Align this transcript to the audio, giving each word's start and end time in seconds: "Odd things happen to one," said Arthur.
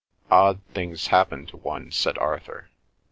"Odd 0.31 0.61
things 0.73 1.09
happen 1.13 1.45
to 1.45 1.57
one," 1.57 1.91
said 1.91 2.17
Arthur. 2.17 2.69